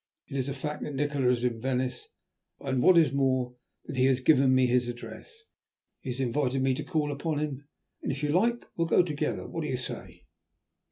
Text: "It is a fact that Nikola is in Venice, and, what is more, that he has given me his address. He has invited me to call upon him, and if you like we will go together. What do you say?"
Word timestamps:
"It 0.29 0.35
is 0.35 0.49
a 0.49 0.55
fact 0.55 0.81
that 0.81 0.95
Nikola 0.95 1.29
is 1.29 1.43
in 1.43 1.61
Venice, 1.61 2.07
and, 2.59 2.81
what 2.81 2.97
is 2.97 3.11
more, 3.13 3.53
that 3.85 3.97
he 3.97 4.05
has 4.05 4.19
given 4.19 4.55
me 4.55 4.65
his 4.65 4.87
address. 4.87 5.43
He 5.99 6.09
has 6.09 6.19
invited 6.19 6.63
me 6.63 6.73
to 6.73 6.83
call 6.83 7.11
upon 7.11 7.37
him, 7.37 7.67
and 8.01 8.11
if 8.11 8.23
you 8.23 8.29
like 8.29 8.61
we 8.61 8.65
will 8.77 8.85
go 8.87 9.03
together. 9.03 9.47
What 9.47 9.61
do 9.61 9.69
you 9.69 9.77
say?" 9.77 10.23